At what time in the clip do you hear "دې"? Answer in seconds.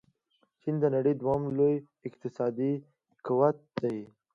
3.81-3.97